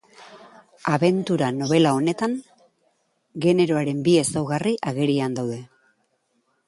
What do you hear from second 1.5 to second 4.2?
nobela honetan generoaren bi